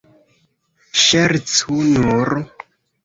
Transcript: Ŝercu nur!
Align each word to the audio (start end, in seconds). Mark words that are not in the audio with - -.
Ŝercu 1.01 1.77
nur! 1.93 2.35